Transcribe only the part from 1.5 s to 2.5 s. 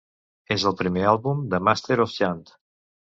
de "Masters of Chant".